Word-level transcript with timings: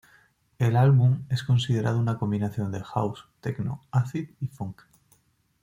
El 0.57 0.77
álbum 0.77 1.21
es 1.29 1.43
considerado 1.43 1.99
una 1.99 2.17
combinación 2.17 2.71
de 2.71 2.81
house, 2.81 3.23
techno, 3.39 3.83
acid 3.91 4.31
y 4.39 4.47
funk. 4.47 4.81